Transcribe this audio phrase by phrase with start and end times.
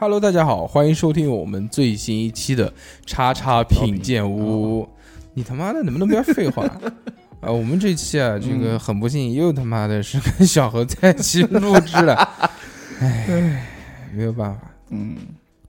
[0.00, 2.72] Hello，大家好，欢迎收听我们最新一期的
[3.04, 4.88] 叉叉品鉴屋。
[5.34, 6.62] 你他妈的能不能不要废话？
[7.42, 12.14] 啊，我们这期啊，这个很不幸又他妈的是跟小何在一起录制了，
[13.00, 13.66] 哎，
[14.14, 15.16] 没有办法，嗯，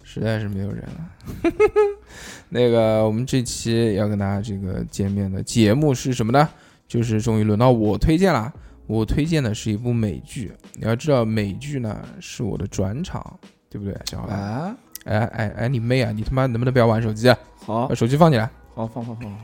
[0.04, 1.52] 实在是没有人了。
[2.50, 6.48] 那个，我们这期要跟大家这个见面的节目是什么呢？
[6.88, 8.54] 就是终于轮到我推荐了。
[8.86, 10.52] 我推荐的是一部美剧。
[10.76, 14.30] 你要知道，美剧呢是我的转场，对不对，小何？
[14.34, 16.12] 啊，哎哎哎，你妹啊！
[16.12, 17.38] 你他妈能不能不要玩手机啊？
[17.66, 18.50] 好把手机放起来。
[18.74, 19.42] 好放放放放。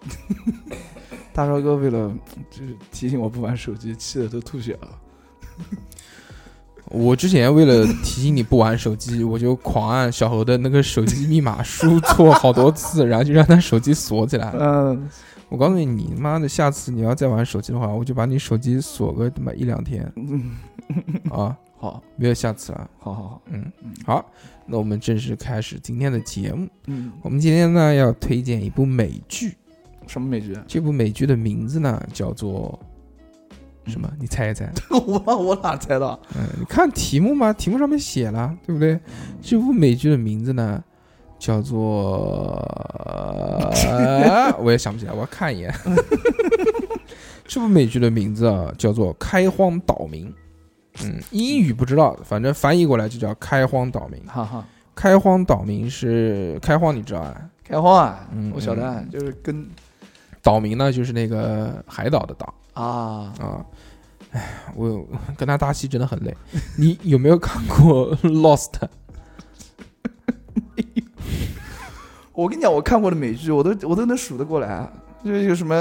[1.32, 2.12] 大超哥为了
[2.50, 4.88] 就是提醒我不玩手机，气的都吐血了。
[6.90, 14.92] 我之前为了提醒你不玩手机，我就狂按小猴的那个手机密码输错好多次，然后就让他手机锁起来了。
[14.92, 15.08] 嗯，
[15.48, 20.02] 我告诉你，你妈的，下次你要再玩手机的话，我就把你手机锁个他妈一两天
[21.30, 21.56] 啊！
[21.80, 22.90] 好，没有下次了。
[22.98, 23.72] 好好好，嗯，
[24.04, 24.22] 好，
[24.66, 26.68] 那我们正式开始今天的节目。
[26.88, 29.56] 嗯，我们今天呢要推荐一部美剧，
[30.06, 30.54] 什么美剧？
[30.68, 32.78] 这部美剧的名字呢叫做
[33.86, 34.12] 什么？
[34.20, 34.70] 你猜一猜。
[34.92, 36.20] 我我哪猜到？
[36.36, 39.00] 嗯，你看题目嘛，题目上面写了，对不对？
[39.40, 40.84] 这部美剧的名字呢
[41.38, 42.56] 叫做，
[43.88, 45.74] 呃 我也想不起来，我要看一眼。
[47.48, 50.28] 这部美剧的名字啊叫做《开荒岛民》，
[51.04, 54.20] 嗯，英语不知道，反正翻译过来就叫《开荒岛民》。
[54.26, 57.40] 哈哈，开荒岛民是开荒，你知道啊？
[57.64, 59.66] 开荒啊，嗯我晓得啊，就是跟
[60.42, 63.64] 岛民呢就是那个海岛的岛啊，啊。
[64.32, 65.04] 哎，我
[65.36, 66.32] 跟他搭戏真的很累。
[66.76, 68.72] 你有没有看过 《Lost
[72.32, 74.90] 》？我跟你讲，我看过的美剧，我都我都能数得过来啊。
[75.24, 75.74] 就是有什么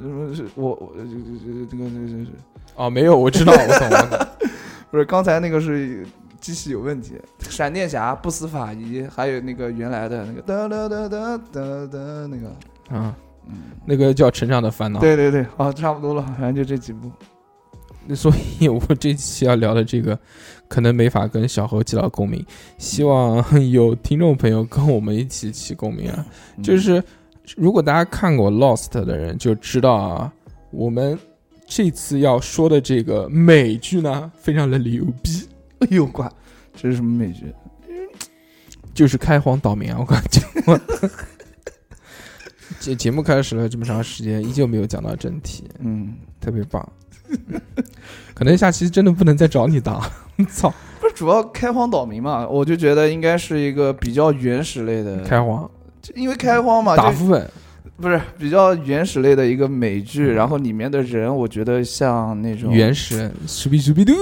[0.00, 2.26] 什么是我我这个这个这个这个
[2.74, 4.26] 哦，没有，我知道，我懂，我懂。
[4.90, 6.06] 不是刚才那个是
[6.40, 12.48] 机器有问题，闪电侠、不死法医，还有那个原来的那个哒哒哒哒哒哒那个，
[12.96, 13.14] 啊，
[13.46, 14.98] 嗯，那个叫《成长的烦恼》。
[15.02, 17.10] 对对对，好，差不多了，反正就这几部。
[18.06, 20.18] 那，所以我这期要聊的这个，
[20.66, 22.44] 可能没法跟小何起到共鸣，
[22.78, 26.26] 希望 有听众朋友跟我们一起起共鸣啊。
[26.56, 27.02] 嗯就是
[27.56, 30.32] 如果大家看过《Lost》的人就知道啊，
[30.70, 31.18] 我们
[31.70, 35.48] 这次要说的这个美剧呢，非常的牛逼，
[35.78, 36.28] 哎呦乖，
[36.74, 37.54] 这是什么美剧？
[38.92, 39.98] 就是《开荒岛民》啊！
[40.00, 40.78] 我感觉我
[42.80, 46.86] 节节目开始了这么长时间，依旧没有讲到正题，嗯，特别棒。
[48.34, 50.02] 可能下期真的不能再找你当，
[50.50, 50.74] 操！
[51.00, 55.70] 不是主要开荒岛民嘛，我就觉得应该是一个比较原始类的开荒
[56.02, 57.48] 就因为开荒嘛，就打副本，
[58.00, 64.12] 不是比较原始类的一个美剧，然后里面的人，我觉得像那种原始人，鼠比鼠比嘟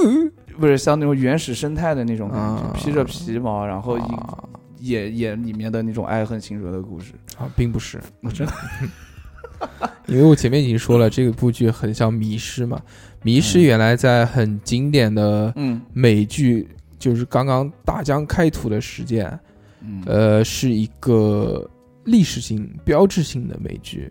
[0.58, 2.72] 不是像那种原始生态的那种感觉，啊。
[2.74, 4.44] 披着皮毛，然后啊。
[4.80, 7.12] 演演里面的那种爱恨情仇的故事。
[7.36, 8.52] 啊，并不是，我真的
[10.06, 12.80] 因为我前面已经说了，这个部剧很像《迷失》嘛，
[13.24, 15.80] 《迷失》原来在很经典的嗯。
[15.92, 19.36] 美剧，就是刚刚大疆开土的时间，
[19.80, 20.00] 嗯。
[20.06, 21.68] 呃，是一个
[22.08, 24.10] 历史性、标志性的美剧。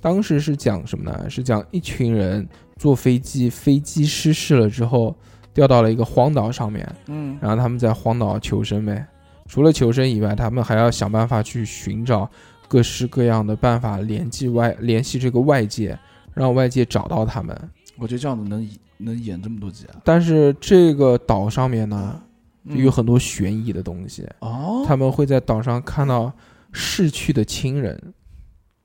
[0.00, 1.28] 当时是讲什么呢？
[1.28, 5.16] 是讲一群人坐飞机，飞机失事了之后，
[5.52, 9.04] 掉到了一个荒岛上面，嗯然后他们在荒岛求生呗。
[9.46, 12.30] 除了求生以外，他们还要想办法去寻找
[12.68, 15.98] 各式各样的办法联系外联系这个外界，
[16.34, 17.58] 让外界找到他们。
[17.96, 19.96] 我觉得这样子能能演这么多集啊？
[20.04, 22.20] 但是这个岛上面呢，
[22.64, 26.32] 嗯有很多悬疑的东西，哦，他们会在岛上看到
[26.72, 28.14] 逝去的亲人，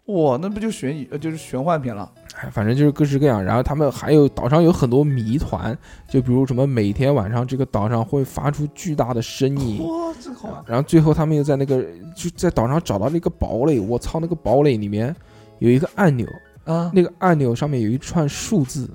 [0.05, 2.11] 哇，那不就悬疑呃就是玄幻片了？
[2.35, 3.43] 哎，反正就是各式各样。
[3.43, 5.77] 然后他们还有岛上有很多谜团，
[6.09, 11.85] 就比如什么每天晚上这个岛上会发出巨大的声音，哇，这个好玩然后最后他们又在那个
[12.15, 15.15] 就在岛上找到了一个堡垒，我操，那个堡垒里面
[15.59, 16.27] 有一个按钮，
[16.65, 16.91] 啊！
[16.93, 18.89] 那个按钮上面有一串数字，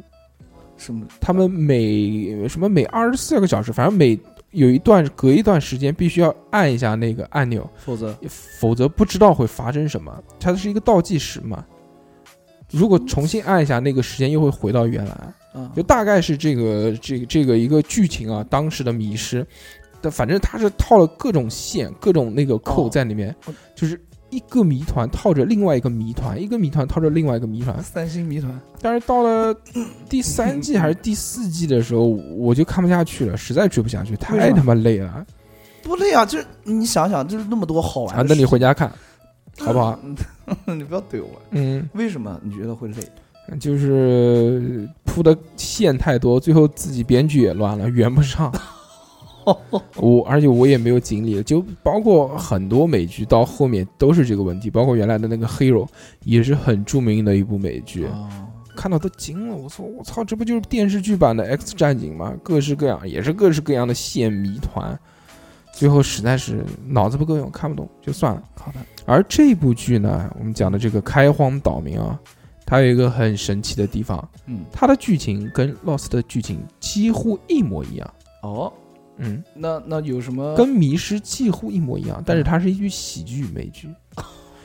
[0.77, 1.07] 什么？
[1.21, 4.19] 他们每什么每二十四个小时，反正每
[4.59, 8.15] 有一段隔一段时间必须要按一下那个按钮，否则。
[8.29, 10.13] 否则不知道会发生什么。
[10.41, 11.65] 它是一个倒计时嘛，
[12.71, 15.13] 如果重新按一下，那个时间又会回到原来。
[15.53, 15.73] 啊。
[15.77, 19.47] 就大概是这个这个这个一个剧情啊，当时的迷失，
[20.01, 22.91] 但反正它是套了各种线、各种那个扣哦。
[22.91, 23.55] 在里面，哦。
[23.77, 24.01] 就是
[24.31, 27.83] 一个谜团套着另外一个谜团，一个谜团套着另外一个谜团。
[27.83, 29.55] 三星谜团但是到了
[30.09, 35.27] 第三季还是第四季的时候，我就看不下去了，实在追不下去，太他妈累了
[35.83, 36.27] 不累啊！
[36.27, 38.25] 就是你想想，就是那么多好玩啊！
[38.29, 38.93] 那你回家看，
[39.59, 39.99] 好不好？
[40.67, 41.31] 你不要怼我。
[41.53, 43.59] 嗯，为什么你觉得会累？
[43.59, 48.53] 就是铺的线太多，最后自己编剧也乱了，圆不上。
[49.97, 55.85] 我而且我也没有经历，就包括很多美剧到后面都是这个问题，包括原来的那个《Hero》
[56.25, 58.29] 也是很著名的一部美剧，哦
[58.77, 62.33] 看到都惊了，我操我操，这不就是电视剧版的《X 战警》吗？
[62.45, 64.97] 各式各样，也是各式各样的线谜团，
[65.73, 68.41] 最后实在是脑子不够用，看不懂就算了。
[68.55, 72.17] 好的，而这部剧呢，我们讲的这个开荒岛民啊，
[72.65, 78.09] 它有一个很神奇的地方，嗯，它的剧情跟 Lost 的剧情几乎一模一样。
[78.45, 78.73] 哦，
[79.19, 80.55] 嗯，那那有什么？
[80.57, 83.89] 跟《迷失》几乎一模一样，但是它是一句喜剧美剧。
[84.17, 84.25] 哦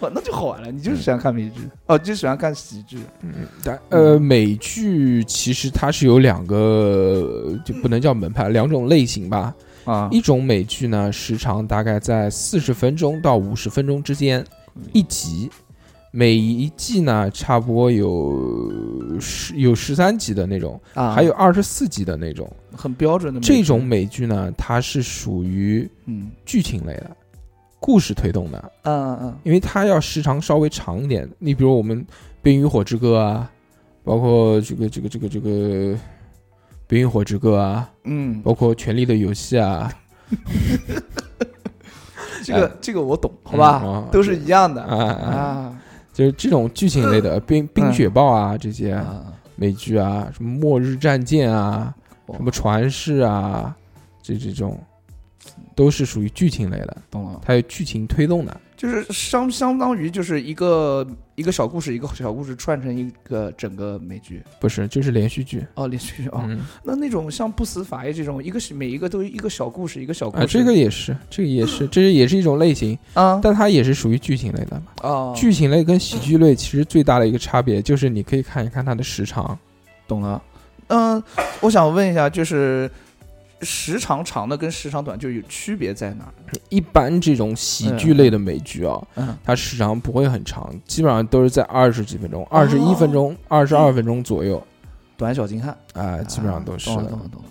[0.13, 0.69] 那就好玩了。
[0.69, 2.99] 你就是喜欢看美剧，哦，就喜欢看喜剧。
[3.21, 3.31] 嗯，
[3.63, 9.55] 但呃，美剧其实它是有两个，就不能叫门派，两种类型吧。
[9.85, 14.45] 啊，一种美剧呢，时长大概在四十分钟到五十分钟之间
[14.91, 15.49] 一集，
[16.15, 22.47] 每一季呢差不多有十有十三集的那种，啊，还有二十四集的那种。
[22.75, 26.29] 很标准的这种，美剧呢，它是属于嗯。
[26.45, 27.09] 剧情类的，
[27.79, 31.27] 故事推动的，嗯嗯因为它要时长稍微长一点。
[31.39, 31.99] 你比如我们
[32.43, 33.49] 《冰与火之歌》啊，
[34.03, 35.49] 包括这个这个这个这个
[36.85, 39.91] 《冰与火之歌》啊，嗯，包括《权力的游戏》啊，
[42.43, 44.07] 这个 这个我懂，好吧？
[44.11, 44.83] 都是一样的。
[44.83, 45.33] 啊啊。
[45.33, 45.79] 啊
[46.13, 51.93] 就是这种剧情类的，冰冰雪暴啊这些啊，美剧啊，什么末日战舰啊，
[52.31, 53.75] 什么传世啊，
[54.21, 54.79] 这这种
[55.75, 58.61] 都是属于剧情类的，懂了，它有剧情推动的。
[58.83, 65.65] 就是相相当于就是一个一个小故事，一个小故事串成一个整个美剧不是，就是连续剧。
[65.75, 66.43] 哦，连续剧哦。
[66.45, 74.83] 嗯，那那种像不死法医这种，一个是每一个都一个小故事，一个小故啊，事，这个也是，这个也是， 这也是一种类型，啊但它也是属于剧情类的嘛。
[75.01, 79.57] 哦，剧情类跟喜剧类其实最大的一个差别就是你可以看一看它的时长。
[80.09, 80.43] 懂了。
[80.87, 81.23] 嗯，
[81.61, 82.91] 我想问一下，就是
[83.63, 86.33] 时长长的跟时长短就有区别在哪儿？
[86.69, 94.61] 一般这种喜剧类的美剧啊，嗯，它时长不会很长，基本上都是在二十几分钟、二十一分钟、二十二分钟左右，
[95.17, 96.89] 短小精悍，啊，基本上都是。
[96.89, 97.29] 的懂懂。
[97.31, 97.41] 懂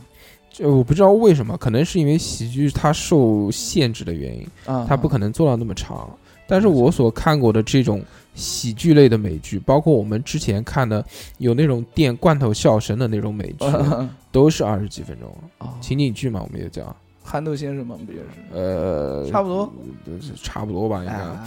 [0.51, 6.09] 就我不知道为什么，可能是因为喜剧它受限制的原因，啊，它不可能做到那么长。
[6.47, 11.05] 但是我所看过的这种喜剧类的美剧，包括我们之前看的
[11.39, 13.67] 有那种电罐头笑声的那种美剧，
[14.33, 18.25] 都是二十几分钟，啊，情景剧嘛，我们也叫，憨豆先生嘛，不也是？
[18.55, 19.73] 呃，差不多，
[20.07, 20.13] 呃
[20.43, 21.13] 差不多吧，应该。
[21.13, 21.39] 哎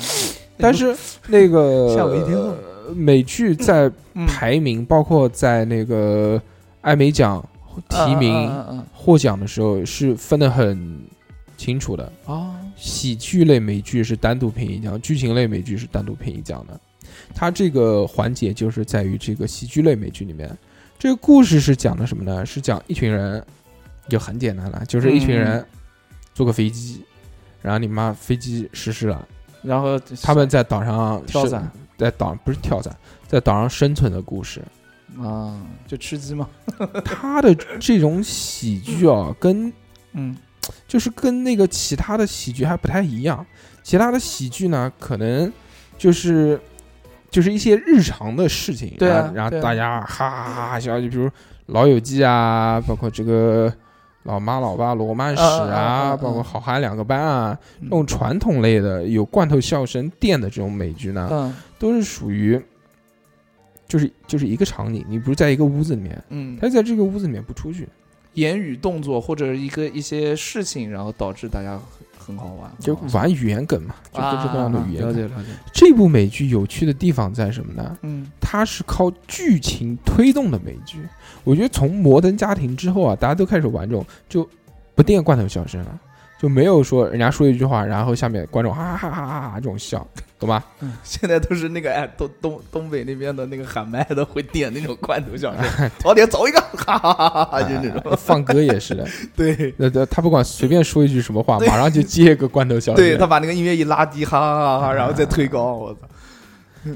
[0.58, 0.96] 但是
[1.28, 2.40] 那个吓我一跳。
[2.40, 2.56] 呃
[2.96, 6.40] 美剧在嗯排名，包括在那个
[6.82, 7.44] 艾美奖
[7.90, 8.48] 提名
[8.94, 11.00] 获奖的时候是分的很
[11.58, 12.12] 清楚的。
[12.28, 16.80] 嗯啊，喜剧类美剧是单独评一奖，剧情类美剧是单独评一奖的。
[17.34, 20.58] 它这个环节就是在于这个喜剧类美剧里面，
[20.98, 22.46] 这个故事是讲的什么呢？
[22.46, 23.44] 是讲一群人，
[24.10, 25.66] 就很简单了，就是一群人
[26.34, 27.04] 坐个飞机，
[27.62, 29.28] 然后你妈飞机失事了，
[29.62, 32.96] 然后他们在岛上跳伞，在岛不是跳伞，
[33.28, 34.62] 在岛上生存的故事。
[35.18, 36.50] 啊，就吃鸡嘛，
[37.06, 39.72] 他的这种喜剧啊，跟
[40.12, 40.36] 嗯
[40.88, 43.46] 就是跟那个其他的喜剧还不太一样。
[43.84, 45.52] 其他的喜剧呢，可能
[45.98, 46.60] 就是
[47.30, 51.28] 就是一些日常的事情，对啊然后大家哈哈哈哈笑，就比如
[51.68, 53.74] 《老友记》啊，包括这个。
[54.26, 62.60] 老妈老爸罗曼史啊包括好汉两个班啊，嗯这种传统类的有罐头笑声垫的这种美剧呢，嗯都是属于，
[63.88, 67.88] 就是就是一个场景，你不是在一个屋子里面，嗯，他在这个屋子里面不出去，
[68.36, 71.80] 言语动作或者一个一些事情，然后导致大家
[72.20, 75.10] 很很好玩，就玩语言梗嘛，就各式各样的语言梗。
[75.10, 77.98] 啊了解了解，这部美剧有趣的地方在什么呢？
[78.02, 81.00] 嗯它是靠剧情推动的美剧。
[81.44, 84.48] 我觉得从《摩登家庭》之后啊，大家都开始玩这种就
[84.96, 86.00] 不垫罐头笑声了，
[86.46, 90.06] 就没有说人家说一句话，然后下面观众哈哈哈哈哈哈这种笑，
[90.38, 90.64] 懂吧？
[90.80, 99.74] 嗯， 现在都是那个哎东东东北那边的那个喊麦的会点那种罐头笑声， 早点走一个，哈哈哈哈哈，就那种，放歌也是的， 对。
[99.76, 103.04] 那那他不管随便说一句什么话，马上就接一个罐头笑声。
[103.04, 106.02] 对他把那个音乐一拉低，哈哈哈哈，然后再推高，我操！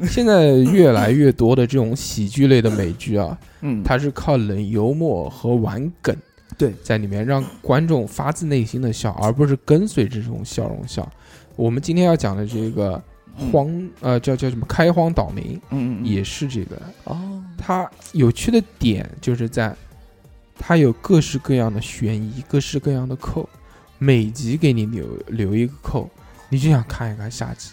[0.07, 6.15] 现在越来越多的这种喜剧类的美剧啊，嗯，它是靠冷幽默和玩梗，
[6.59, 11.09] 对在里面让观众发自内心的笑，而不是跟随这种笑容笑。
[11.55, 13.01] 我们今天要讲的这个
[13.33, 16.77] 荒呃叫叫什么开荒岛民，嗯嗯也是这个。
[17.05, 19.73] 哦，它有趣的点就是在
[20.57, 23.47] 它有各式各样的悬疑，各式各样的扣，
[23.97, 26.09] 每集给你留留一个扣，
[26.49, 27.71] 你就想看一看下集，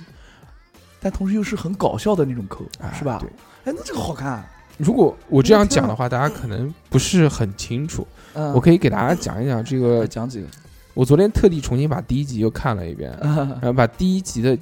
[1.01, 3.19] 但同时又是很搞笑的那种扣，啊是吧？
[3.21, 3.29] 对。
[3.65, 4.49] 哎，那这个好看。
[4.77, 8.07] 如果我这样讲的话，大家可能不是很清楚。
[8.35, 10.47] 嗯我可以给大家讲一讲这个讲几个。
[10.93, 14.57] 我昨天特地重新把第一集又看了一遍， 然后把第一集的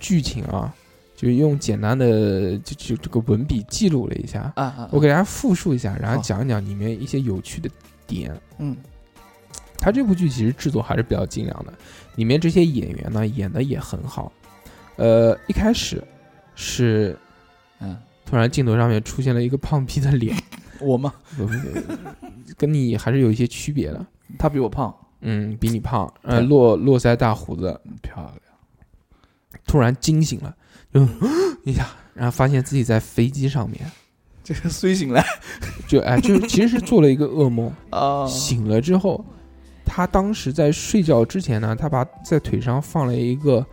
[0.00, 0.74] 剧情啊，
[1.16, 7.68] 就用简单的就就这个文笔记录了一下，啊啊，我给大家复述一下，然后讲一讲里面一些有趣的
[8.06, 8.34] 点。
[8.58, 8.76] 嗯
[9.78, 11.72] 他这部剧其实制作还是比较精良的，
[12.16, 14.32] 里面这些演员呢演的也很好。
[14.96, 16.02] 呃，一开始
[16.54, 17.18] 是
[17.80, 17.94] 嗯，
[18.26, 20.36] 突然镜头上面出现了一个胖逼的脸，
[20.80, 21.12] 我吗？
[22.56, 24.04] 跟你还是有一些区别的。
[24.38, 28.34] 他比我胖，嗯，比你胖，呃，对络络腮大胡子，嗯漂亮。
[29.66, 30.54] 突然惊醒了，
[30.92, 31.06] 就
[31.64, 33.80] 一下，然后发现自己在飞机上面，
[34.42, 35.22] 这个睡醒了。
[35.86, 37.72] 就哎，就是其实是做了一个噩梦。
[37.90, 39.24] 啊 醒了之后，
[39.84, 43.64] 他当时在睡觉之前呢，他把在腿上放了一个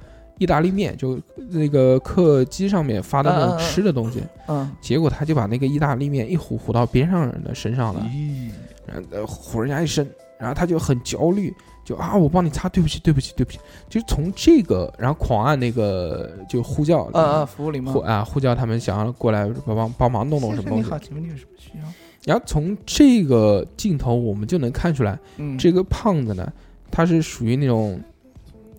[0.42, 1.20] 意大利面，就
[1.52, 4.24] 那个客机上面发的那种吃的东西。
[4.48, 8.50] 嗯，结果他就把那个意大利面一糊糊到边上人的身上了，咦，
[8.88, 11.54] 然后呃唬人家一身，然后他就很焦虑，
[11.86, 18.00] 就啊我帮你擦，对不起对不起对不起，就是从这个然后狂按那个就呼叫啊啊，服务铃吗呼？
[18.00, 21.86] 啊呼叫他们想要过来帮帮帮忙弄弄什么东西你好，，请问你有什么需要？
[22.26, 25.20] 然后从这个镜头我们就能看出来。
[25.38, 26.52] 嗯，这个胖子呢，
[26.90, 28.02] 他是属于那种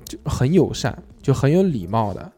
[0.04, 2.33] 就很友善，就很有礼貌的，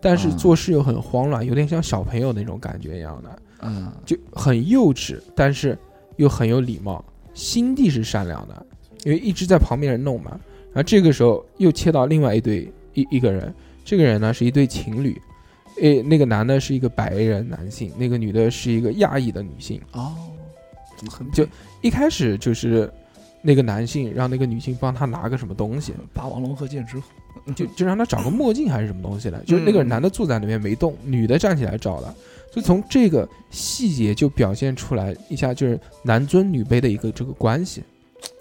[0.00, 5.76] 但是嗯做事又很慌乱，有点像小朋友那种感觉一样的，嗯就很幼稚，但是
[6.16, 7.04] 又很有礼貌，
[7.34, 8.66] 心地是善良的，
[9.04, 10.38] 因为一直在旁边人弄嘛。
[10.72, 13.52] 然后这个时候又切到另外一对一一个人，
[13.84, 15.20] 这个人呢是一对情侣，
[15.80, 19.80] 诶，那个男的是一个白人男性，那个女的是一个亚裔的女性。
[19.92, 20.14] 哦，
[20.96, 21.44] 怎么很就
[21.80, 22.92] 一开始就是
[23.48, 27.04] 那个男性让那个女性帮他拿个什么东西，霸王龙和剑之虎，
[27.56, 32.14] 就就让他找个墨镜还是什么东西的，就是那个男的坐在那边没动，女的站起来找的，
[32.52, 37.82] 就从这个细节就表现出来一下，就是男尊女卑的一个这个关系，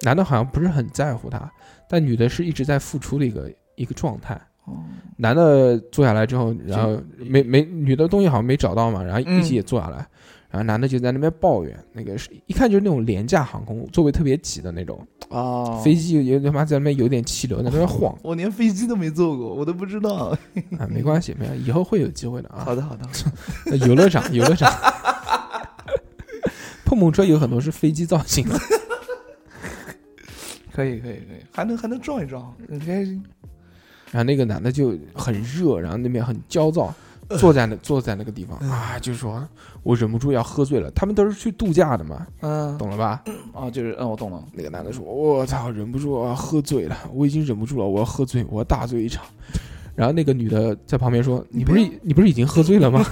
[0.01, 1.49] 男的好像不是很在乎他，
[1.87, 4.37] 但女的是一直在付出的一个一个状态。
[4.65, 4.75] 哦，
[5.15, 10.05] 男的坐下来之后，然后没没女的东西好像没找到嘛，然后一起也坐下来，
[10.49, 20.33] 然后男的就在那边抱怨，那个是一看就是那种廉价航空，座位特别挤的那种，啊，飞机有他妈在那边有点气流在那边晃 我连飞机都没坐过，我都不知道。
[20.79, 22.63] 啊，没关系，没关系，以后会有机会的啊。
[22.63, 23.07] 好的，好的，
[23.85, 24.71] 游乐场，游乐场，
[26.85, 28.57] 碰碰车有很多是飞机造型的，
[30.71, 33.21] 可以，可以，可以，还能还能撞一撞，很开心。
[34.11, 36.95] 然后那个男的就很热，然后那边很焦躁，
[37.37, 39.45] 坐在那坐在那个地方啊，就说
[39.83, 40.89] 我忍不住要喝醉了。
[40.91, 43.23] 他们都是去度假的嘛，嗯，懂了吧？
[43.53, 44.43] 啊，就是，嗯，我懂了。
[44.53, 49.25] 那个男的说：“我操，忍不住我要喝醉了，我已经忍不住了，我要喝醉，我要大醉一场。”
[49.95, 53.03] 然后那个女的在旁边说：“你不是你不是已经喝醉了吗？”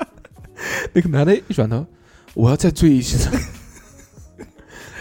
[0.92, 1.84] 那个男的一转头
[2.34, 3.30] ：“我要再醉一次。”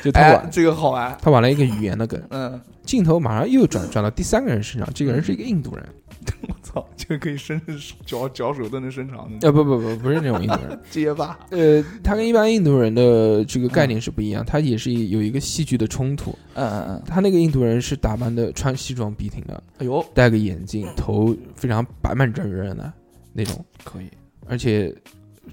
[0.04, 1.18] 就他哎玩，这个好玩。
[1.22, 5.88] 他玩了一个语言的梗，嗯，镜头马上又转转到第三个人身上，这个人是一个印度人，
[6.48, 7.60] 我操，这个可以伸
[8.06, 11.40] 脚脚手都能伸长的呃不不不不是那种印度人， 结巴。
[11.52, 16.38] 呃，他跟一般印度人的这个概念是不一样，他也是有一个戏剧的冲突。
[16.56, 17.04] 嗯嗯嗯。
[17.06, 22.94] 他那个印度人是打扮的穿西装笔挺的，哎呦，戴个眼镜，头非常板板正正的
[23.32, 24.10] 那种，可以。
[24.46, 24.94] 而且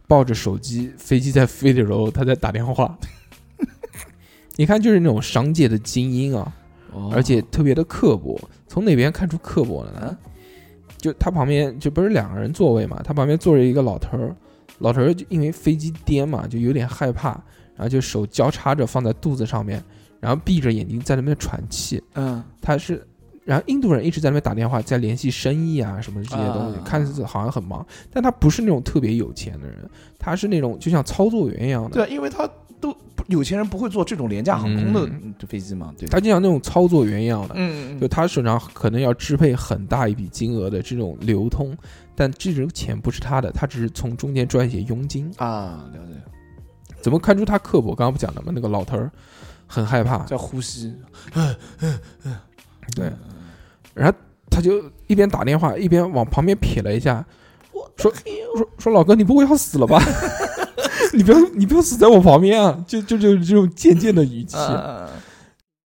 [0.07, 2.99] 抱着手机，飞机在飞的时候他在打电话。
[4.57, 6.53] 你看，就是那种商界的精英啊，
[6.93, 8.39] 哦而且特别的刻薄。
[8.69, 10.30] 从哪边看出刻薄了呢嗯？
[11.01, 14.37] 就他旁边就不是两个人座位嘛，他旁边坐着一个老头儿，
[14.79, 17.31] 老头儿就因为飞机颠嘛，就有点害怕，
[17.75, 19.83] 然后就手交叉着放在肚子上面，
[20.21, 22.03] 然后闭着眼睛在那边喘气。
[22.15, 22.43] 嗯。
[22.61, 23.05] 他是，
[23.45, 26.83] 然后印度人一直在那边打电话，在联系生意啊什么这些东西，啊。
[26.85, 29.79] 看似好像很忙，但他不是那种特别有钱的人，
[30.19, 36.11] 他是那种就像操作员一样的，对，因为他都不有钱人不会坐这种廉价航空的嗯嗯飞机嘛，对吧。
[36.13, 41.77] 他就像那种操作员一样的，嗯就他手上可能要支配很大一笔金额的这种流通，
[42.15, 45.31] 但这种钱不是他的，他只是从中间赚一些佣金。
[45.39, 46.15] 啊，了解。
[47.01, 47.95] 怎么看出他刻薄？
[47.95, 48.53] 刚刚不讲了吗？
[48.55, 49.11] 那个老头儿
[49.67, 50.95] 很害怕，在呼吸。
[52.95, 53.11] 对，
[53.95, 54.19] 然后
[54.51, 57.25] 他就一边打电话一边往旁边瞥了一下，
[57.97, 58.13] 说
[58.57, 60.03] 说说老哥，你不会要死了吧？
[61.17, 62.85] 你不要你不要死在我旁边啊！
[62.87, 64.57] 就就就这种贱贱的语气。
[64.57, 65.09] 嗯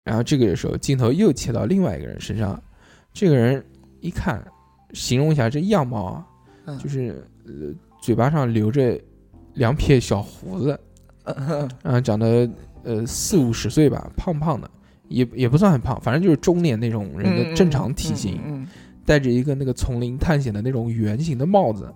[0.05, 2.61] 然后这个时候镜头又切到另外一个人身上，
[3.13, 3.63] 这个人
[4.01, 4.45] 一看，
[4.91, 6.25] 形容一下这样貌啊，
[6.65, 8.99] 嗯就是呃嘴巴上留着
[9.53, 10.77] 两撇小胡子，
[11.83, 12.49] 嗯长得
[12.83, 14.69] 呃四五十岁吧，胖胖的，
[15.07, 18.67] 也也不算很胖，反正就是中年那种人的正常体型，嗯
[19.05, 21.89] 戴着一个那个丛林探险的那种圆形的帽子，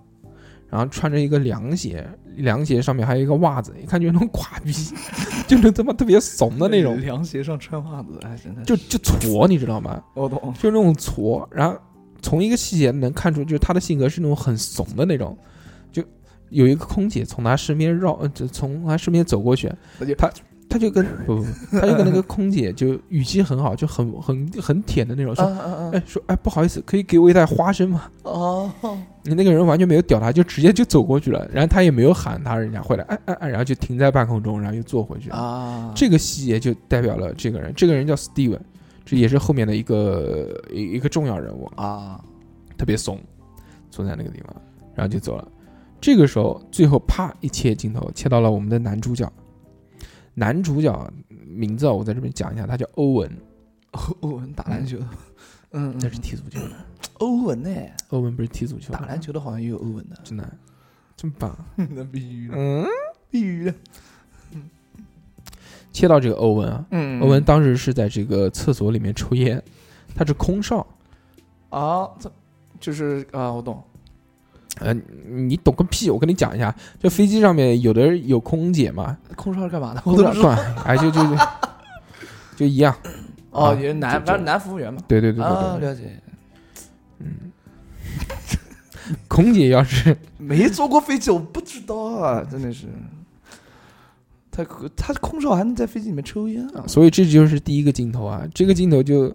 [0.70, 2.06] 然后穿着一个凉鞋，
[2.36, 4.72] 凉鞋上面还有一个袜子，一看就是那种垮逼，
[5.48, 10.02] 就是他妈特别怂的那种，凉鞋上穿袜子，哎，真的就就矬，你知道吗？
[10.14, 10.40] 我懂。
[10.54, 11.78] 就是那种矬，然后
[12.20, 15.36] 从一个细节能看出，就是他的性格是那种很怂的那种。
[15.90, 16.02] 就
[16.50, 19.72] 有一个空姐从他身边绕，呃，就从他身边走过去，
[20.16, 20.30] 他
[20.68, 25.44] 他就跟不 不，不他就跟那个空姐就语气很好，就很很很舔的那种，说，
[25.92, 28.10] 哎说哎不好意思，可以给我一袋花生吗？
[28.22, 28.70] 哦，
[29.22, 35.30] 你那个人完全没有屌他，就直接就走过去了，然后他也没有喊他人家回来，哎哎哎，然后就停在半空中，然后又坐回去。
[35.30, 38.60] 啊，这个细节就代表了这个人，这个人叫 Steven，
[39.04, 42.20] 这也是后面的一个一一个重要人物，啊，
[42.76, 43.18] 特别怂，
[43.90, 44.54] 坐在那个地方，
[44.94, 45.48] 然后就走了。
[46.00, 49.30] 这个时候，最后啪一切镜头切到了我们的男主角，
[50.38, 51.12] 男主角
[51.46, 53.30] 名字啊我在这边讲一下，他叫欧文，
[54.20, 55.08] 欧文打篮球的，
[55.72, 56.70] 嗯，那是踢足球的。
[57.14, 57.70] 欧文呢？
[58.10, 60.48] 欧文不是踢足球的，打篮球的好像也有欧文的，真的
[61.16, 61.56] 这么棒。
[61.76, 62.86] 那必须的，嗯，
[63.30, 63.74] 必须的。
[65.90, 69.60] 切到这个欧文啊，嗯欧文当时是在这个厕所里面抽烟，
[70.14, 70.86] 他是空少。
[71.70, 72.30] 啊，这
[72.78, 73.82] 就是啊，我懂。
[74.80, 74.94] 呃，
[75.28, 76.10] 你懂个屁！
[76.10, 80.00] 我跟你讲一下，就飞机上面有的有空姐嘛，空少是干嘛的？
[80.00, 81.36] 空少算，哎，就就就
[82.56, 82.94] 就一样。
[83.50, 85.00] 哦，啊也是男，反正男服务员嘛。
[85.08, 86.20] 对对对对，了解。
[87.20, 87.52] 嗯
[89.26, 92.86] 空姐要是 没坐过飞机，我不知道啊，真的是。
[94.50, 94.64] 他
[94.96, 96.84] 他空少还能在飞机里面抽烟啊？
[96.86, 99.34] 所以这就是第一个镜头啊，这个镜头就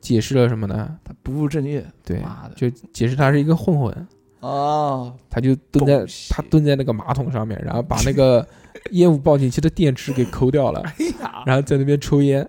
[0.00, 0.96] 解释了什么呢？
[1.02, 1.84] 他不务正业。
[2.04, 2.22] 对，
[2.54, 4.06] 就解释他是一个混混，
[4.44, 8.46] 哦，他就蹲在他蹲在那个马桶上面，然后把那个
[8.92, 12.46] 烟雾报警器的电池给抠掉了，哎呀，然后在那边抽烟，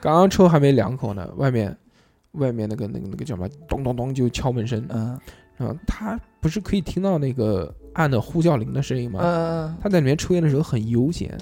[0.00, 1.76] 刚刚抽还没两口呢，外面
[2.32, 5.18] 外面那个那个那个叫什么，咚咚咚就敲门声，嗯。
[5.58, 9.20] 然后他不是可以听到那个按的呼叫铃的声音吗？
[9.22, 11.34] 嗯，他在里面抽烟的时候很悠闲，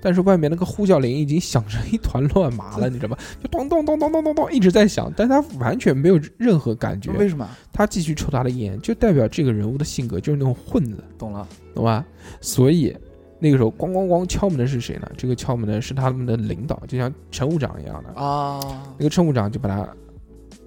[0.00, 3.18] 但是外面那个呼叫铃已经响成一团乱麻了，你知道吗？
[3.42, 7.10] 就咚咚咚咚咚咚咚一直在响，但他完全没有任何感觉。
[7.12, 7.48] 为什么？
[7.72, 11.46] 他继续抽他的烟，就代表这个人物的性格就是那种混子，懂了。
[11.74, 12.04] 懂吧？
[12.40, 12.96] 所以
[13.38, 15.10] 那个时候咣咣咣敲门的是谁呢？
[15.16, 18.20] 这个敲门的是他们的领导，就像乘务长一样的。
[18.20, 18.60] 啊，
[18.96, 19.88] 那个乘务长就把他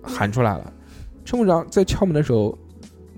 [0.02, 0.74] 喊出来了。
[1.26, 2.58] 乘务长在敲门的时候，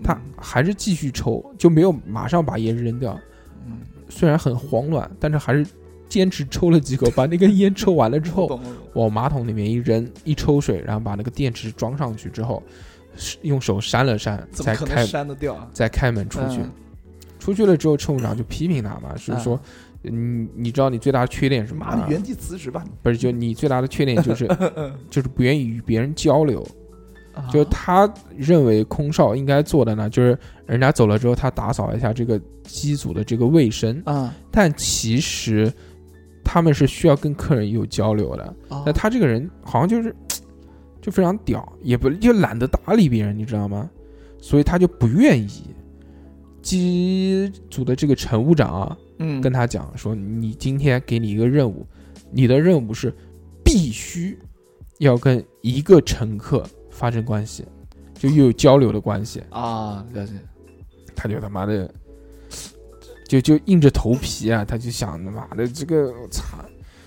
[0.04, 3.17] 他还是继续抽，就没有马上把烟扔掉。
[3.65, 5.65] 嗯，虽然很慌乱，但是还是
[6.12, 8.60] 坚持抽了几口，把那根烟抽完了之后，
[8.93, 12.62] 往马桶里面一扔，一抽水，然后把那个电池装上去之后，
[13.43, 15.69] 用手扇了扇，怎么可能再开扇得掉啊？
[15.71, 16.60] 再开门出去。
[16.60, 16.69] 嗯
[17.39, 19.60] 出去了之后，乘务长就批评他嘛，是说，
[20.04, 22.06] 嗯，你知道你最大的缺点是什么吗？
[22.08, 22.86] 原地辞职吧！
[23.02, 24.47] 不是，就你最大的缺点就是
[25.10, 26.62] 就是不愿意与别人交流。
[27.34, 34.00] 啊就他认为空少应该做的呢，就是人家走了之后，他打扫一下这个机组的这个卫生。
[34.06, 35.74] 啊，但其实
[36.43, 38.43] 他们是需要跟客人有交流的。
[38.69, 40.15] 啊那他这个人好像就是
[41.01, 43.89] 就非常屌，也不就懒得搭理别人，你知道吗？
[44.39, 45.49] 所以他就不愿意。
[46.62, 51.86] 机组的这个乘务长啊，嗯跟他讲说：“你今天给你一个任务，
[52.30, 53.12] 你的任务是
[53.63, 54.38] 必须
[54.99, 57.65] 要跟一个乘客发生关系，
[58.13, 59.41] 就又有交流的关系。
[59.49, 60.34] 啊，了解。”
[61.15, 61.91] 他就他妈的，
[63.39, 66.58] 就就硬着头皮啊，他就想他妈的这个操，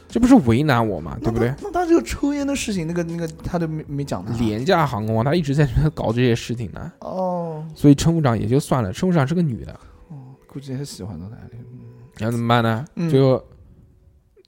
[0.08, 1.18] 这不是为难我吗？
[1.22, 1.70] 对不对那？
[1.70, 4.34] 他这个抽烟的事情，那个那个他都没没讲他。
[4.38, 11.36] 廉价航空啊，他一直在搞这些事情呢，哦，所以乘务长也就算了，乘务长是个女的，哦，估计还喜欢他的。
[12.16, 12.86] 然后怎么办呢？
[12.94, 13.44] 嗯最后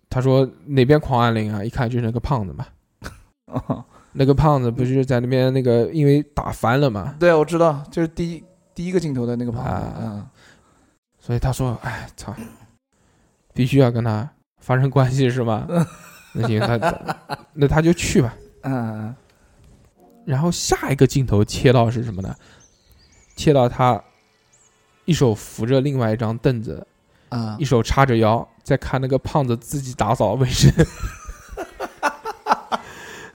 [0.08, 1.62] 他说哪边狂按铃啊？
[1.62, 2.64] 一看就是那个胖子嘛，
[3.52, 8.42] 哦，那个胖子不是在那边那个因为打翻了嘛，对，我知道，就是第一
[8.74, 9.70] 第一个镜头的那个胖子。
[9.70, 10.26] 啊嗯，
[11.26, 12.32] 所以他说：“哎，操，
[13.52, 15.66] 必须要跟他发生关系是吗？
[16.32, 16.78] 那行，他
[17.52, 18.32] 那他就去吧。
[18.62, 19.12] 嗯，
[20.24, 22.32] 然后下一个镜头切到是什么呢？
[23.34, 24.00] 切到他
[25.04, 26.86] 一手扶着另外一张凳子，
[27.30, 30.72] 啊一，手叉着腰，在看那个胖子自己打扫卫生。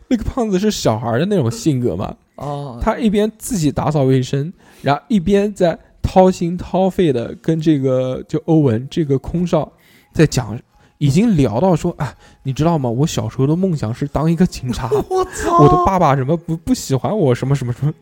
[0.07, 9.71] 那个胖子是小孩的那种性格嘛，哦，他一边自己打扫卫生，然后一边在掏心掏肺的跟这个就欧文这个空少
[10.13, 10.59] 在讲，
[10.97, 12.89] 已经聊到说啊，你知道吗？
[12.89, 17.93] 我小时候的梦想是当一个警察， 我操，我的爸爸什么不不喜欢我什么什么什么，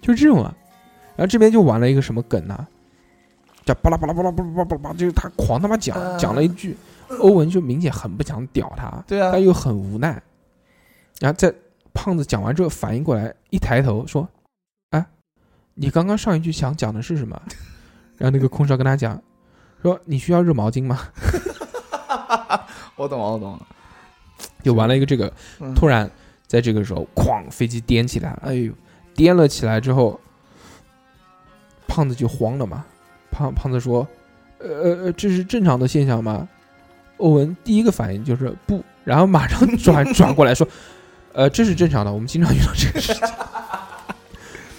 [0.00, 0.54] 就这种啊。
[1.16, 2.66] 然后这边就玩了一个什么梗呢、
[3.64, 6.74] 叫巴拉巴拉巴拉巴拉巴拉巴拉，就是他狂他妈讲嗯讲了一句，
[7.18, 10.22] 欧文就明显很不想屌他，对啊他又很无奈。
[11.18, 11.52] 然后在
[11.92, 14.39] 胖子讲完之后反应过来，一抬头说：“哎，
[15.80, 17.40] 你刚刚上一句想讲的是什么？”
[18.18, 19.20] 然后那个空少跟他讲
[19.80, 21.00] 说：“你需要热毛巾吗
[22.96, 23.66] 我懂了，我懂了。？”
[24.62, 26.08] 就玩了一个这个，嗯突然
[26.46, 28.42] 在这个时候，哐，飞机颠起来了。
[28.44, 28.70] 哎呦，
[29.14, 30.20] 颠了起来之后，
[31.88, 32.84] 胖子就慌了嘛。
[33.30, 34.06] 胖胖子说
[34.60, 36.46] ：“呃呃呃，这是正常的现象吗？”
[37.16, 40.68] 欧文第一个反应就是不，然后马上转 转过来说
[41.32, 43.22] ：“呃，这是正常的，我们经常遇到这个事情。”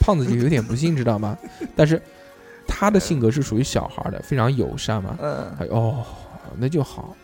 [0.01, 1.37] 胖子就有点不信，知道吗？
[1.75, 2.01] 但是
[2.67, 5.15] 他的性格是属于小孩的，非常友善嘛。
[5.21, 6.03] 嗯，哎哦，
[6.57, 7.15] 那就好。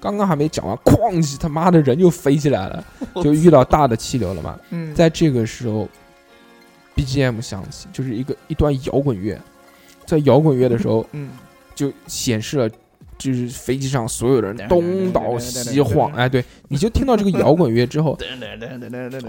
[0.00, 2.84] 刚刚还没讲完，哐叽，他妈的人就飞起来了，
[3.22, 4.58] 就遇到大的气流了嘛。
[4.70, 5.88] 嗯，在这个时候
[6.96, 9.38] ，BGM 响起，就是一个一段摇滚乐，
[10.04, 11.30] 在摇滚乐的时候，嗯，
[11.74, 12.68] 就显示了，
[13.22, 18.18] 就是飞机上所有人东倒西晃，哎，对，你就听到这个摇滚乐之后，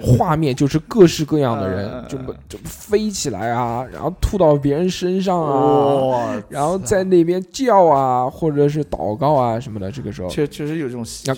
[0.02, 2.18] 画面就是各式各样的人，就
[2.50, 9.92] 就飞起来啊，然后吐到别人身上啊，然后在那边叫啊，或者是祷告啊什么的。
[9.92, 11.06] 这个时候，确确实有这种。
[11.24, 11.36] 对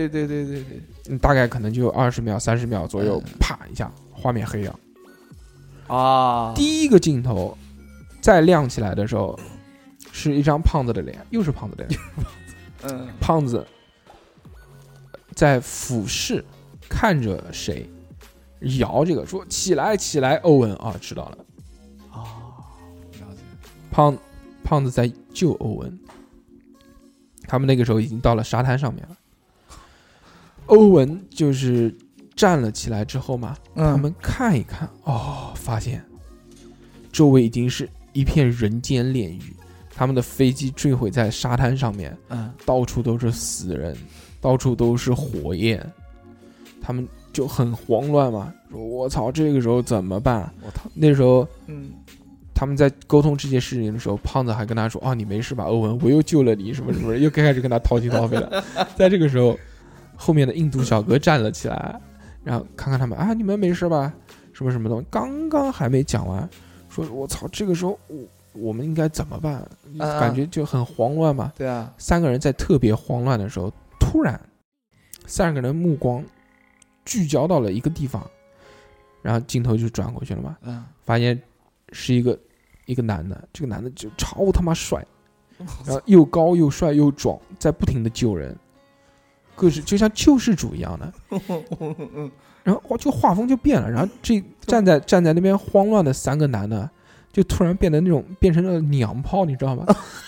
[0.00, 0.62] 对对对对
[1.04, 4.78] 对，大概可能就二十秒、三十秒左右，啪一下，画面黑了。
[5.88, 7.58] 啊，第一个镜头
[8.20, 9.36] 再亮起来的时候。
[10.12, 12.00] 是一张胖子的脸，又是胖子的脸。
[12.84, 13.66] 嗯胖子
[15.34, 16.42] 在俯视
[16.88, 17.88] 看着谁，
[18.78, 21.38] 摇这个说起来起来，欧文啊，知道了。
[22.10, 22.24] 啊，
[23.20, 23.42] 了解，
[23.90, 24.16] 胖
[24.64, 25.98] 胖子在救欧文，
[27.42, 29.16] 他们那个时候已经到了沙滩上面了。
[30.66, 31.94] 欧文就是
[32.34, 36.02] 站了起来之后嘛，他嗯们看一看，哦，发现
[37.12, 39.54] 周围已经是一片人间炼狱。
[40.00, 43.94] 他们的飞机坠毁在沙滩上面，嗯到处都是死人，
[44.40, 45.78] 到处都是火焰，
[46.80, 50.50] 他们就很慌乱嘛，说我操，这个时候怎么办？
[50.64, 51.90] 我操，那时候嗯
[52.54, 55.98] 他们在沟通这件事情的时候，胖子还跟他说：“哦，你没事吧，欧文？
[56.00, 58.64] 我又救了你，什么什么。”又开始跟他掏心掏肺了。
[58.96, 59.54] 在这个时候，
[60.16, 62.00] 后面的印度小哥站了起来，
[62.42, 64.10] 然后看看他们啊，你们没事吧？
[64.54, 65.06] 什么什么东西？
[65.10, 66.48] 刚刚还没讲完，
[66.88, 68.16] 说我操，这个时候我
[68.52, 69.54] 我们应该怎么办？
[69.98, 71.52] 啊感觉就很慌乱嘛。
[71.56, 74.40] 对啊，三个人在特别慌乱的时候，突然
[75.26, 76.24] 三个人目光
[77.04, 78.28] 聚焦到了一个地方，
[79.22, 80.56] 然后镜头就转过去了嘛。
[80.62, 81.40] 嗯，发现
[81.92, 82.38] 是一个
[82.86, 85.04] 一个男的，这个男的就超他妈帅，
[85.84, 88.56] 然后又高又帅又壮，在不停的救人，
[89.54, 91.12] 各式就像救世主一样的。
[92.62, 96.90] 然后哇，就画风就变了，然后这 站在站在那边慌乱的三个男的，
[97.32, 99.84] 就突然变得那种变成了娘炮，你知道吗？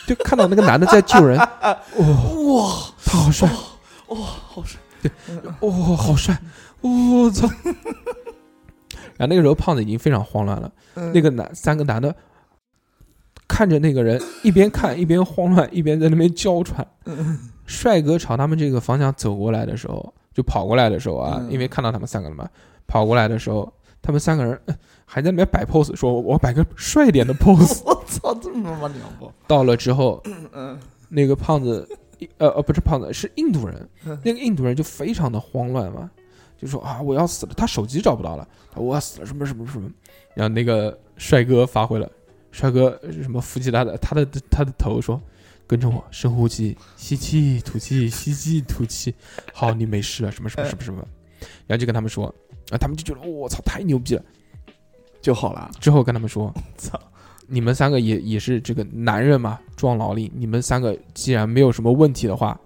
[0.07, 2.71] 就看到那个男的在救人，哇、哇
[3.05, 3.49] 他好帅，
[4.09, 5.11] 哇，好帅，对
[5.61, 6.39] 哇、好帅，
[6.81, 7.49] 我、操！
[9.17, 10.71] 然后那个时候胖子已经非常慌乱了。
[10.95, 12.15] 嗯那个男三个男的
[13.49, 16.87] 看着那个人，一边看一边慌乱，一边在那边娇喘。
[17.67, 22.49] 帅哥朝他们这个方向走过来的时候，就跑过来的时候啊，嗯因为看到他们三个了嘛，
[22.87, 27.81] 跑过来的时候，他们三个人呃还在那边摆 pose，说我摆个帅一点的 pose。
[27.87, 30.21] 我操，这么他妈娘炮，到了之后，
[30.53, 31.89] 嗯那个胖子，
[32.39, 36.11] 呃呃不是胖子，是印度人嗯，那个印度人就非常的慌乱嘛，
[36.61, 39.89] 就说啊我要死了，他手机找不到了，我要死了什么什么什么，
[40.35, 42.11] 然后那个帅哥发挥了，
[42.51, 45.21] 帅哥什么扶起他的他的他的头说。
[45.65, 49.15] 跟着我，深呼吸，吸气，吐气，吸气，吐气。
[49.55, 51.03] 好，你没事了，什么什么什么什么。
[51.67, 52.35] 然后就跟他们说，
[52.73, 54.23] 啊，他们就觉得我操，太牛逼了。
[55.21, 56.99] 就好了，之后跟他们说， 操，
[57.47, 60.33] 你们三个也也是这个男人嘛，壮劳力。
[60.35, 62.59] 你们三个既然没有什么问题的话，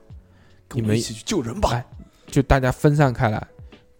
[0.72, 1.84] 你们一起去救人吧，哎
[2.26, 3.46] 就大家分散开来，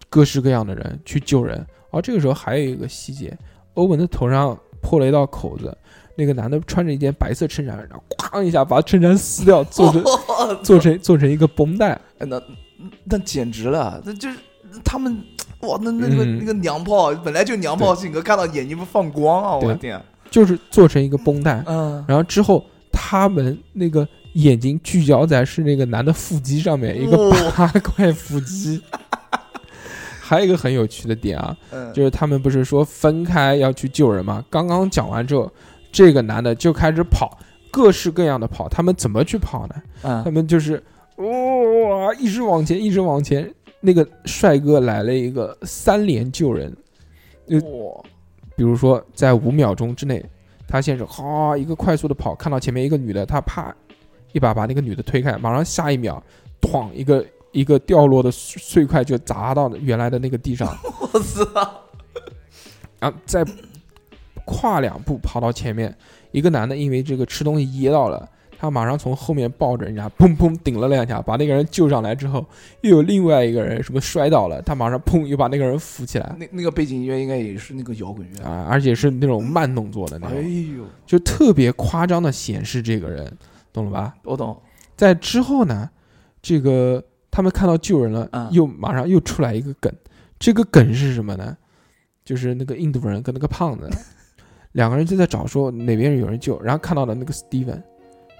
[0.08, 1.64] 各式各样的人去救人。
[1.90, 3.36] 而这个时候还有一个细节，
[3.74, 5.76] 欧文的头上破了一道口子，
[6.16, 10.02] 那个男的穿着一件白色衬衫，然后哐一下把衬衫撕掉，做成
[10.64, 11.92] 做成做成一个绷带。
[12.18, 12.42] 哎那
[13.04, 14.38] 那简直了，那就是
[14.84, 15.16] 他们
[15.60, 19.54] 哇，那那个嗯那个娘炮本来就娘炮性格，看到眼睛不放光啊！
[19.54, 28.82] 我对的天，就是做成一个绷带，嗯，然后之后他们那个眼睛聚焦在是那个男的腹肌上面，一个哇八块腹肌。
[30.20, 34.44] 还有一个很有趣的点啊，嗯就是他们不是说分开要去救人吗？
[34.50, 35.48] 刚刚讲完之后，
[35.92, 37.38] 这个男的就开始跑，
[37.70, 38.68] 各式各样的跑。
[38.68, 39.74] 他们怎么去跑呢？
[40.02, 40.82] 他嗯们就是
[41.16, 43.48] 哇、一直往前，一直往前。
[43.86, 46.76] 那个帅哥来了一个三连救人，
[47.48, 48.04] 哇，
[48.56, 50.24] 比如说在五秒钟之内，
[50.66, 53.72] 他先是哈一个快速的跑，看到前面一个女的，他啪
[54.32, 56.20] 一把把那个女的推开，马上下一秒，
[56.60, 60.76] 哐一个一个掉落的碎碎块就砸到原来的那个地上，
[61.12, 61.84] 我操，
[62.98, 63.46] 然后再
[64.44, 65.96] 跨两步跑到前面，
[66.32, 72.44] 一个男的因为这个吃东西噎到了，他马上从后面抱着人家，砰砰顶了两下，把那个人救上来之后，
[72.80, 78.42] 又有另外一个人什么摔倒了，他马上砰又把那个人扶起来那那个背景音乐应该也是那个摇滚乐。
[78.42, 83.30] 啊，而且是那种慢动作的那哎种，呦，就特别夸张的显示这个人，
[83.72, 84.14] 懂了吧？
[84.24, 84.56] 我懂。
[84.96, 85.90] 在之后呢，
[86.40, 89.92] 这个他们看到救人了，嗯又马上又出来一个梗，
[90.38, 91.56] 这个梗是什么呢？
[92.24, 93.88] 就是那个印度人跟那个胖子
[94.72, 97.32] 两个人就在找说哪边有人救，然后看到了那个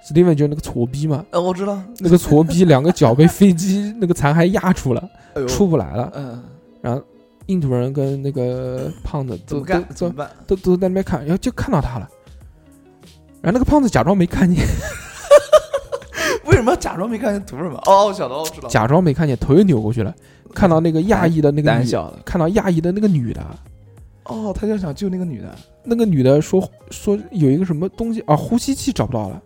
[0.05, 1.79] Steven，Steven 就是那个矬逼嘛，呃，我知道。
[1.99, 6.11] 那个矬逼两个脚被飞机那个残骸压住了， 哎呦，出不来了。
[6.15, 6.43] 嗯，
[6.81, 7.01] 然后
[7.47, 9.81] 印度人跟那个胖子都怎么干？
[9.83, 10.29] 都怎么办？
[10.45, 12.09] 都都在那边看，然后就看到他了。
[13.41, 14.65] 然后那个胖子假装没看见，
[16.45, 17.77] 为什么要假装没看见图什么？
[17.85, 18.67] 哦，我晓得，我知道。
[18.67, 20.13] 假装没看见，头又扭过去了，
[20.53, 22.17] 看到那个亚裔的那个女，小的。
[22.25, 23.41] 看到亚裔的那个女的，
[24.23, 25.55] 哦，他就想救那个女的。
[25.83, 29.41] 那个女的说说有一个什么东西啊，呼吸器找不到了，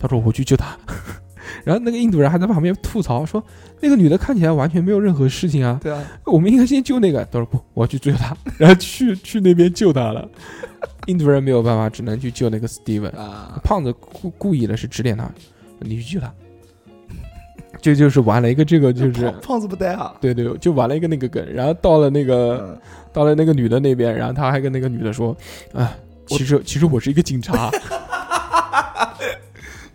[0.00, 0.76] 他说我去救他。
[1.64, 3.42] 然后那个印度人还在旁边吐槽说，
[3.80, 7.24] 那个女的看起来完全没有任何事情啊，对啊，我们应该先救那个。
[7.26, 10.26] 他说不，我要去追她， 然后去去那边救她了。
[11.06, 13.14] 印度人没有办法，只能去救那个 Steven。
[13.16, 15.30] 啊，胖子故故意的是指点他，
[15.80, 16.32] 你去救他。
[17.82, 20.14] 这就是玩了一个这个，就是胖胖子不呆啊。
[20.20, 21.44] 对对，就玩了一个那个梗。
[21.52, 22.80] 然后到了那个嗯，
[23.12, 25.36] 到了那个女的那边，然后他还跟那个女的说
[25.74, 27.70] ：“啊，其实其实我是一个警察。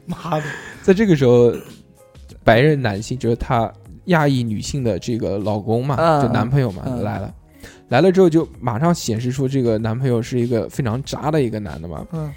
[0.05, 0.43] 妈的，”
[0.81, 1.53] 在这个时候，
[2.43, 3.71] 白人男性就是他
[4.05, 7.33] 亚裔女性的这个老公嘛，嗯就男朋友嘛、嗯来了。
[7.89, 12.05] 来了之后，就马上显示出这个男朋友是一个非常渣的一个男的嘛。
[12.13, 12.31] 嗯，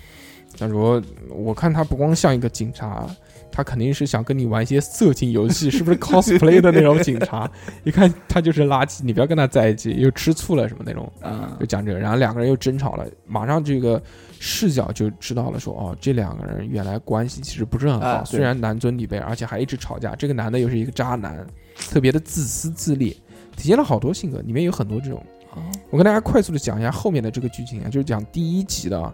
[0.58, 3.06] 他说：“我看他不光像一个警察，
[3.50, 7.50] 他肯定是想跟你玩一些色情游戏，是不是 cosplay 的那种警察？
[7.84, 14.02] 一看他就是垃圾，你不要跟他在一起，又吃醋了什么那种。”啊就，讲这个，然后两个人又争吵了，马上这个
[14.40, 20.14] 视角就知道了说，哦，这两个人原来关系其实不是很好，啊虽然男尊女卑，而且还一直吵架。
[20.14, 21.46] 这个男的又是一个渣男，
[21.76, 23.10] 特别的自私自利，
[23.56, 25.18] 体现了好多性格，里面有很多这种。
[25.54, 29.12] 哦我跟大家快速的讲一下后面的这个剧情啊，就是讲第一集的啊，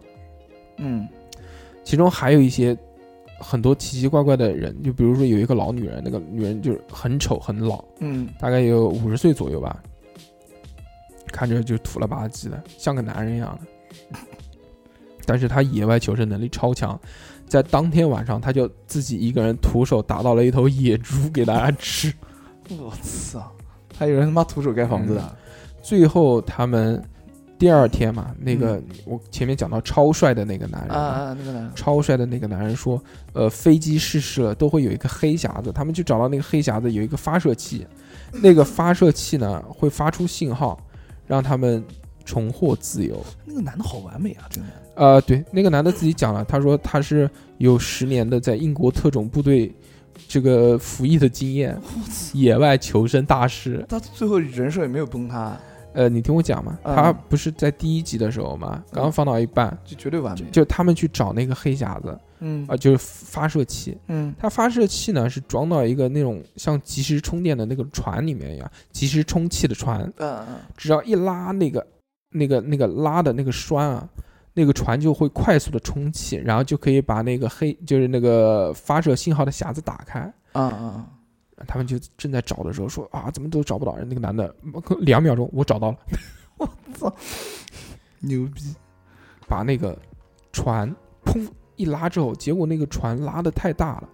[0.78, 1.08] 嗯
[1.84, 2.76] 其中还有一些
[3.38, 9.82] 很多奇奇怪怪的人，就比如说有一个老女人，那个女人就是很丑很老，嗯大概有五十岁左右吧，
[11.28, 14.18] 看着就土了吧唧的，像个男人一样的。
[15.26, 16.98] 但是他野外求生能力超强，
[17.46, 22.12] 在当天晚上他就自己一个人徒手打到了一头野猪给大家吃。
[22.70, 23.52] 我操，
[23.96, 25.37] 还有人他妈徒手盖房子的。
[25.82, 27.02] 最后他们
[27.58, 37.87] 第二天嘛，那个、我前面讲到超帅的那个男人，啊啊，那个男人，超帅的那个男人说，呃，飞机失事了，都会有一个黑匣子，他们去找到那个黑匣子有一个发射器，
[38.32, 40.80] 那个发射器呢会发出信号，
[41.26, 41.84] 让他们
[42.24, 43.22] 重获自由。
[43.44, 44.82] 那个男的好完美啊，这个男的。
[44.94, 49.74] 呃，对，那个男的自己讲了，他说他是有十年的在英国特种部队
[50.28, 51.76] 这个服役的经验，
[52.32, 53.84] 野外求生大师。
[53.88, 55.56] 他最后人设也没有崩塌，
[55.94, 60.46] 呃，你听我讲嘛，嗯他不是在第一集的时候嘛，刚刚放到一半，就绝对完美。
[60.52, 63.96] 就他们去找那个黑匣子嗯啊、就是发射器。
[64.08, 71.84] 嗯它发射器呢是装到一个那种像及时充电的那个船里面一样，及时充气的船，嗯嗯，只要一拉那个
[72.35, 74.09] 那个那个拉的那个栓啊，
[74.53, 80.20] 那个船就会快速的充气，然后就可以把那个黑就是那个发射信号的匣子打开。
[80.53, 81.07] 啊啊，
[81.66, 84.09] 他们就正在找的时候说啊，怎么都找不到人。
[84.09, 84.55] 那个男的
[84.99, 85.99] 两秒钟，我找到了，
[86.59, 87.14] 我操
[88.20, 88.75] 牛逼！
[89.47, 89.97] 把那个
[90.53, 90.94] 船
[91.25, 94.09] 砰一拉之后，结果那个船拉的太大了，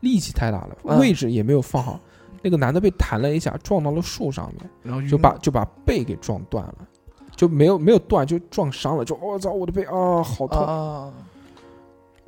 [0.00, 1.98] 力气太大了，嗯位置也没有放好。
[2.42, 6.88] 那个男的被弹了一下，撞到了树上面，然后就把就把背给撞断了，
[7.36, 10.58] 就没有没有断，就撞伤了，就我、操我的背啊，好痛！
[10.64, 11.12] 啊，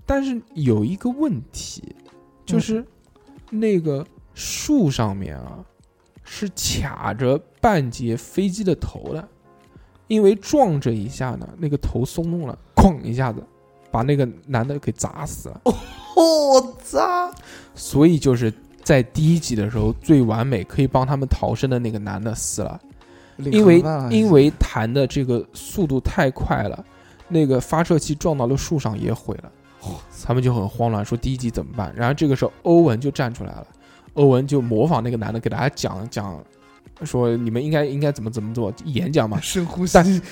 [0.05, 1.95] 但是有一个问题，
[2.45, 2.85] 就是
[3.51, 5.65] 那个树上面啊
[6.25, 9.29] 是卡着半截飞机的头的，
[10.09, 13.43] 因为撞这一下呢，那个头松动了，哐一下子
[13.91, 15.61] 把那个男的给砸死了。
[16.17, 17.31] 我操！
[17.75, 22.81] 所以就是在第一集的时候最完美，可以帮他们逃生的那个男的死了。
[23.39, 26.85] 因为因为弹的这个速度太快了，
[27.29, 29.53] 那个发射器撞到了树上也毁了，
[30.25, 31.93] 他们就很慌乱，说第一集怎么办？
[31.97, 33.67] 然后这个时候欧文就站出来了，
[34.15, 36.43] 欧文就模仿那个男的给大家讲讲，
[37.05, 39.39] 说你们应该应该怎么怎么做演讲嘛。
[39.41, 40.23] 深呼吸但，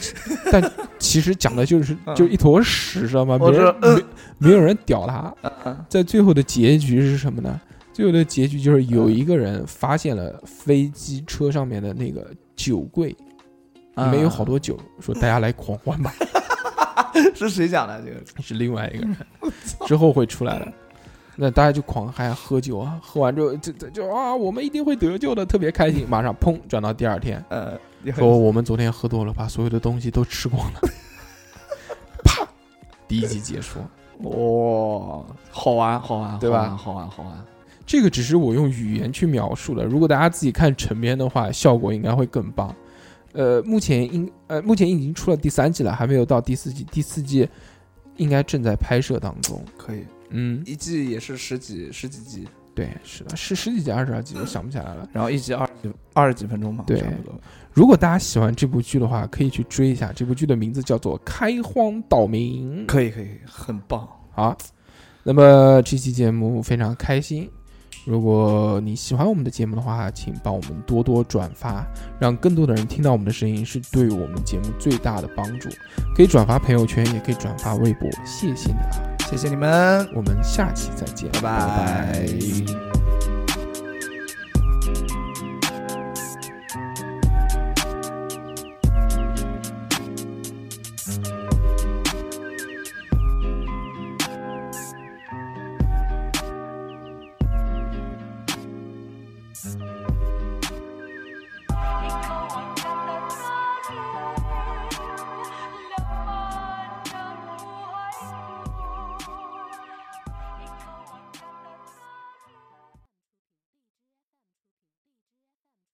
[0.62, 3.36] 但其实讲的就是 嗯就一坨屎，知道吗？
[3.38, 4.04] 没人没
[4.38, 5.34] 没有人屌他。
[5.64, 7.60] 嗯在最后的结局是什么呢？
[7.92, 16.12] 最后的结局就是有一个人发现了飞机车上面的那个酒柜，里面有好多酒，说大家来狂欢吧。
[17.34, 18.42] 是谁讲的这个？
[18.42, 19.16] 是另外一个人，
[19.86, 20.72] 之后会出来的。
[21.36, 26.06] 那大家就狂嗨喝酒啊，喝完之后就就就啊，我们一定会得救的，特别开心。
[26.08, 27.78] 马上砰转到第二天，呃，
[28.14, 30.80] 说我们昨天喝多了，把所有的东西都吃光了。
[32.24, 32.46] 啪，
[33.08, 33.80] 第一集结束。
[34.18, 37.44] 哇，好玩，好玩，对吧好玩，好玩，好玩。
[37.86, 42.74] 这个只是我用语言去描述的，如果大家自己看成片的话，效果应该会更棒。
[43.32, 47.48] 呃，目前应呃目前已经出了第三季了，还没有到第四季，第四季
[48.16, 49.60] 应该正在拍摄当中。
[49.76, 55.08] 可以，嗯，一季也是十几十几集，对，是的，是十几集、二十二集，我想不起来了。
[55.12, 57.34] 然后一集二十几二十几分钟嘛，对差不多。
[57.72, 60.12] 如果大家喜欢这部剧的话，可以去追一下。
[60.12, 62.82] 这部剧的名字叫做《开荒岛民》。
[62.86, 64.08] 可以，可以，很棒。
[64.30, 64.56] 好，
[65.24, 67.50] 那么这期节目非常开心。
[68.04, 71.86] 如果你喜欢我们的节目的话，请帮我们多多转发，
[72.18, 75.68] 让更多的人听到我们的声音，是对我们节目最大的帮助。
[76.14, 79.16] 可以转发朋友圈，也可以转发微博，谢谢你啊！
[79.30, 80.06] 谢谢你们。
[80.14, 83.03] 我们下期再见，拜拜